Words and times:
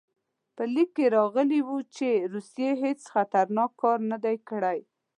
په 0.55 0.63
لیک 0.73 0.89
کې 0.97 1.05
راغلي 1.17 1.59
وو 1.67 1.77
چې 1.95 2.09
روسیې 2.33 2.71
هېڅ 2.83 2.99
خطرناک 3.13 3.71
کار 3.81 3.99
نه 4.11 4.17
دی 4.23 4.37
کړی. 4.49 4.79